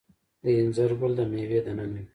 د 0.41 0.43
انځر 0.59 0.91
ګل 0.99 1.11
د 1.19 1.21
میوې 1.31 1.59
دننه 1.65 1.85
وي؟ 1.91 2.01